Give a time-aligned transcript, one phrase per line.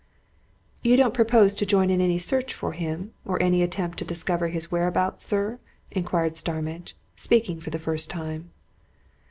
[0.81, 4.47] "You don't propose to join in any search for him or any attempt to discover
[4.47, 5.59] his whereabouts, sir?"
[5.91, 8.49] inquired Starmidge, speaking for the first time.